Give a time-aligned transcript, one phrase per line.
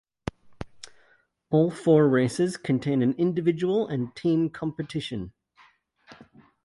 [1.51, 5.31] All four races contain an individual and team competition.